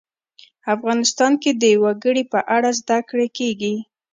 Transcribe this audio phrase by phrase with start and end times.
[0.75, 3.75] افغانستان کې د وګړي په اړه زده کړه کېږي.